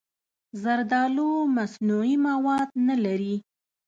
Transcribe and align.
زردالو 0.61 1.29
مصنوعي 1.55 2.15
مواد 2.27 2.69
نه 2.87 2.95
لري. 3.03 3.35